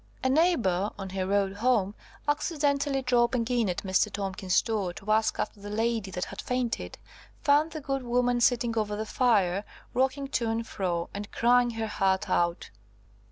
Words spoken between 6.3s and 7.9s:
fainted, found the